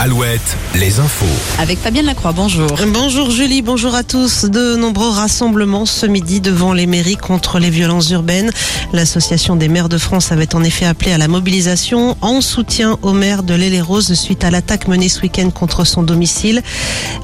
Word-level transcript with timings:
Alouette, 0.00 0.56
les 0.76 1.00
infos. 1.00 1.26
Avec 1.58 1.76
Fabienne 1.80 2.06
Lacroix, 2.06 2.30
bonjour. 2.30 2.68
Bonjour 2.86 3.32
Julie, 3.32 3.62
bonjour 3.62 3.96
à 3.96 4.04
tous. 4.04 4.44
De 4.44 4.76
nombreux 4.76 5.10
rassemblements 5.10 5.86
ce 5.86 6.06
midi 6.06 6.40
devant 6.40 6.72
les 6.72 6.86
mairies 6.86 7.16
contre 7.16 7.58
les 7.58 7.68
violences 7.68 8.08
urbaines. 8.10 8.52
L'association 8.92 9.56
des 9.56 9.66
maires 9.66 9.88
de 9.88 9.98
France 9.98 10.30
avait 10.30 10.54
en 10.54 10.62
effet 10.62 10.86
appelé 10.86 11.10
à 11.10 11.18
la 11.18 11.26
mobilisation 11.26 12.16
en 12.20 12.40
soutien 12.40 12.96
au 13.02 13.12
maire 13.12 13.42
de 13.42 13.54
l'Île-et-Rose 13.54 14.14
suite 14.14 14.44
à 14.44 14.52
l'attaque 14.52 14.86
menée 14.86 15.08
ce 15.08 15.20
week-end 15.22 15.50
contre 15.50 15.84
son 15.84 16.04
domicile. 16.04 16.62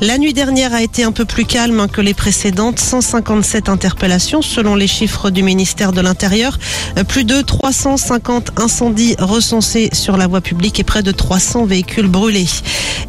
La 0.00 0.18
nuit 0.18 0.32
dernière 0.32 0.74
a 0.74 0.82
été 0.82 1.04
un 1.04 1.12
peu 1.12 1.24
plus 1.24 1.44
calme 1.44 1.86
que 1.86 2.00
les 2.00 2.12
précédentes. 2.12 2.80
157 2.80 3.68
interpellations 3.68 4.42
selon 4.42 4.74
les 4.74 4.88
chiffres 4.88 5.30
du 5.30 5.44
ministère 5.44 5.92
de 5.92 6.00
l'Intérieur. 6.00 6.58
Plus 7.06 7.24
de 7.24 7.40
350 7.40 8.58
incendies 8.58 9.14
recensés 9.20 9.90
sur 9.92 10.16
la 10.16 10.26
voie 10.26 10.40
publique 10.40 10.80
et 10.80 10.84
près 10.84 11.04
de 11.04 11.12
300 11.12 11.66
véhicules 11.66 12.08
brûlés. 12.08 12.48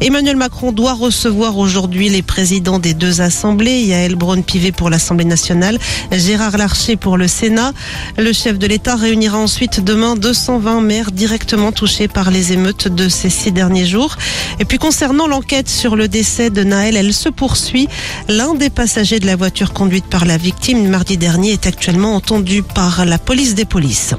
Emmanuel 0.00 0.36
Macron 0.36 0.72
doit 0.72 0.92
recevoir 0.92 1.56
aujourd'hui 1.56 2.08
les 2.08 2.22
présidents 2.22 2.78
des 2.78 2.92
deux 2.92 3.20
assemblées, 3.20 3.80
Yael 3.80 4.14
Braun-Pivet 4.14 4.72
pour 4.72 4.90
l'Assemblée 4.90 5.24
nationale, 5.24 5.78
Gérard 6.12 6.58
Larcher 6.58 6.96
pour 6.96 7.16
le 7.16 7.28
Sénat. 7.28 7.72
Le 8.18 8.32
chef 8.32 8.58
de 8.58 8.66
l'État 8.66 8.96
réunira 8.96 9.38
ensuite 9.38 9.82
demain 9.82 10.14
220 10.14 10.80
maires 10.82 11.12
directement 11.12 11.72
touchés 11.72 12.08
par 12.08 12.30
les 12.30 12.52
émeutes 12.52 12.88
de 12.88 13.08
ces 13.08 13.30
six 13.30 13.52
derniers 13.52 13.86
jours. 13.86 14.16
Et 14.60 14.64
puis 14.64 14.78
concernant 14.78 15.26
l'enquête 15.26 15.68
sur 15.68 15.96
le 15.96 16.08
décès 16.08 16.50
de 16.50 16.62
Naël, 16.62 16.96
elle 16.96 17.14
se 17.14 17.28
poursuit. 17.28 17.88
L'un 18.28 18.54
des 18.54 18.70
passagers 18.70 19.20
de 19.20 19.26
la 19.26 19.36
voiture 19.36 19.72
conduite 19.72 20.06
par 20.06 20.26
la 20.26 20.36
victime 20.36 20.88
mardi 20.88 21.16
dernier 21.16 21.52
est 21.52 21.66
actuellement 21.66 22.14
entendu 22.14 22.62
par 22.62 23.04
la 23.06 23.18
police 23.18 23.54
des 23.54 23.64
polices. 23.64 24.14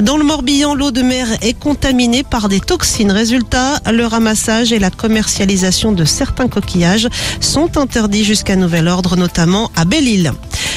Dans 0.00 0.16
le 0.16 0.24
Morbihan, 0.24 0.74
l'eau 0.74 0.90
de 0.90 1.02
mer 1.02 1.26
est 1.42 1.58
contaminée 1.58 2.22
par 2.22 2.48
des 2.48 2.60
toxines. 2.60 3.12
Résultat, 3.12 3.80
le 3.90 4.06
ramassage 4.06 4.72
et 4.72 4.78
la 4.78 4.90
commercialisation 4.90 5.92
de 5.92 6.04
certains 6.04 6.48
coquillages 6.48 7.08
sont 7.40 7.76
interdits 7.76 8.24
jusqu'à 8.24 8.56
nouvel 8.56 8.88
ordre, 8.88 9.16
notamment 9.16 9.70
à 9.76 9.84
Belle-Île. 9.84 10.32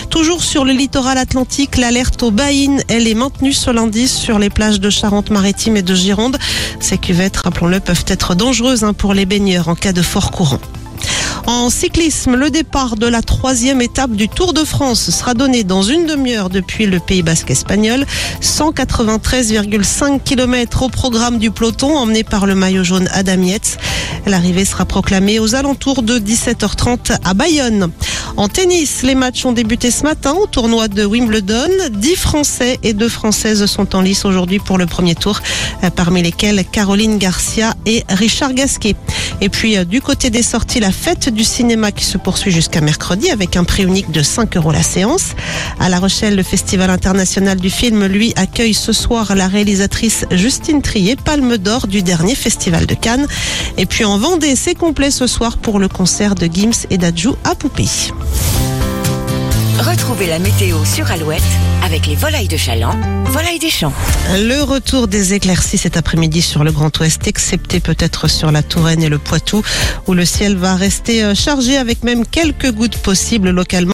Toujours 0.10 0.44
sur 0.44 0.64
le 0.66 0.74
littoral 0.74 1.18
atlantique, 1.18 1.78
l'alerte 1.78 2.22
aux 2.24 2.32
baïnes, 2.32 2.82
elle 2.88 3.08
est 3.08 3.16
maintenue 3.16 3.54
ce 3.54 3.72
lundi 3.72 4.08
sur 4.08 4.40
les 4.40 4.50
plages 4.50 4.80
de 4.80 4.90
Charente-Maritime 4.90 5.78
et 5.78 5.82
de 5.82 5.96
Gironde. 5.96 6.38
Ces 6.80 6.98
cuvettes, 6.98 7.38
rappelons-le, 7.38 7.80
peuvent 7.80 8.06
être 8.08 8.36
dangereuses 8.36 8.84
hein, 8.84 8.94
pour 8.94 9.14
les 9.14 9.26
baigneurs 9.26 9.70
en 9.70 9.76
cas 9.76 9.94
de 9.94 10.02
fort 10.02 10.32
courant. 10.32 10.60
En 11.48 11.70
cyclisme, 11.70 12.36
le 12.36 12.50
départ 12.50 12.96
de 12.96 13.06
la 13.06 13.22
troisième 13.22 13.80
étape 13.80 14.12
du 14.12 14.28
Tour 14.28 14.54
de 14.54 14.64
France 14.64 15.12
sera 15.12 15.36
donné 15.36 15.64
dans 15.64 15.84
une 15.84 16.08
demi-heure 16.08 16.50
depuis 16.50 16.88
le 16.88 17.00
Pays 17.00 17.22
basque 17.22 17.52
espagnol. 17.52 18.04
193,5 18.42 20.22
km 20.24 20.84
au 20.84 20.90
programme 20.90 21.38
du 21.38 21.52
peloton 21.52 21.96
emmené 21.96 22.24
par 22.24 22.48
le 22.48 22.56
maillot 22.56 22.84
jaune 22.84 23.08
Adam 23.14 23.44
Yates. 23.44 23.78
L'arrivée 24.26 24.66
sera 24.66 24.86
proclamée 24.86 25.38
aux 25.38 25.54
alentours 25.54 26.02
de 26.02 26.18
17h30 26.18 27.18
à 27.24 27.34
Bayonne. 27.36 27.92
En 28.38 28.50
tennis, 28.50 29.04
les 29.04 29.16
matchs 29.16 29.46
ont 29.46 29.54
débuté 29.54 29.92
ce 29.92 30.04
matin 30.04 30.34
au 30.34 30.48
tournoi 30.48 30.88
de 30.88 31.06
Wimbledon. 31.06 31.70
10 31.92 32.16
Français 32.16 32.80
et 32.82 32.94
2 32.94 33.08
Françaises 33.08 33.66
sont 33.68 33.96
en 33.96 34.02
lice 34.02 34.26
aujourd'hui 34.26 34.60
pour 34.60 34.78
le 34.78 34.88
premier 34.88 35.14
tour, 35.14 35.40
parmi 35.96 36.24
lesquels 36.24 36.66
Caroline 36.70 37.18
Garcia 37.18 37.76
et 37.86 38.04
Richard 38.10 38.54
Gasquet. 38.54 38.96
Et 39.42 39.50
puis 39.50 39.78
du 39.86 40.02
côté 40.02 40.30
des 40.30 40.44
sorties, 40.44 40.80
la 40.80 40.92
fête 40.92 41.30
du 41.30 41.44
cinéma 41.44 41.92
qui 41.92 42.06
se 42.06 42.18
poursuit 42.18 42.52
jusqu'à 42.52 42.82
mercredi 42.82 43.32
avec 43.32 43.58
un 43.58 43.64
prix 43.64 43.84
unique 43.84 44.12
de 44.12 44.24
5 44.24 44.56
euros 44.58 44.72
la 44.72 44.84
séance. 44.84 45.36
À 45.80 45.90
La 45.90 46.00
Rochelle, 46.00 46.36
le 46.36 46.44
Festival 46.44 46.90
international 46.90 47.60
du 47.60 47.70
film, 47.70 48.06
lui, 48.06 48.34
accueille 48.36 48.74
ce 48.74 48.94
soir 48.94 49.36
la 49.36 49.48
réalisatrice 49.48 50.26
Justine 50.32 50.82
Trier, 50.82 51.16
palme 51.16 51.58
d'or 51.58 51.88
du 51.88 52.02
dernier 52.02 52.36
festival 52.36 52.86
de 52.86 52.96
Cannes. 52.96 53.28
Et 53.78 53.86
puis 53.86 54.06
en 54.06 54.18
Vendée, 54.18 54.56
c'est 54.56 54.76
complet 54.76 55.12
ce 55.12 55.28
soir 55.28 55.58
pour 55.58 55.80
le 55.80 55.88
concert 55.88 56.36
de 56.36 56.48
Gims 56.48 56.88
et 56.90 56.98
d'Adjou 56.98 57.36
à 57.44 57.56
Poupée. 57.56 57.90
Retrouvez 59.80 60.28
la 60.28 60.40
météo 60.40 60.86
sur 60.86 61.12
Alouette 61.12 61.44
avec 61.84 62.08
les 62.08 62.16
volailles 62.16 62.48
de 62.48 62.58
Chaland, 62.58 62.98
volailles 63.26 63.60
des 63.60 63.70
champs. 63.70 63.92
Le 64.34 64.64
retour 64.64 65.08
des 65.08 65.34
éclaircies 65.34 65.78
cet 65.78 65.98
après-midi 65.98 66.42
sur 66.42 66.64
le 66.64 66.72
Grand 66.72 66.98
Ouest, 67.00 67.28
excepté 67.28 67.80
peut-être 67.80 68.28
sur 68.28 68.52
la 68.52 68.64
Touraine 68.64 69.04
et 69.04 69.10
le 69.10 69.20
Poitou, 69.20 69.62
où 70.08 70.14
le 70.14 70.26
ciel 70.26 70.56
va 70.56 70.76
rester 70.76 71.36
chargé 71.36 71.78
avec 71.78 72.04
même 72.04 72.26
quelques 72.26 72.72
gouttes 72.72 72.98
possibles 72.98 73.50
localement. 73.50 73.76